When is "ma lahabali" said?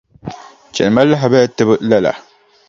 0.93-1.47